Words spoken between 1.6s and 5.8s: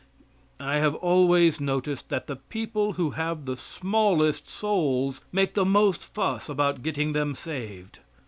noticed that the people who have the smallest souls make the